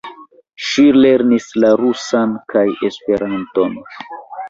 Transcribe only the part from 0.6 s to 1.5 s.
Ŝi lernis